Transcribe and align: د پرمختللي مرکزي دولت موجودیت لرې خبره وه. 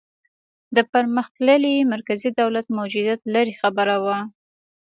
د 0.75 0.77
پرمختللي 0.91 1.75
مرکزي 1.93 2.29
دولت 2.41 2.65
موجودیت 2.77 3.21
لرې 3.33 3.53
خبره 3.61 3.95
وه. 4.03 4.17